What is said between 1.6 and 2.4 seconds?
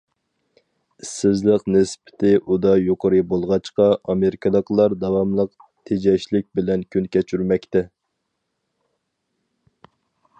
نىسبىتى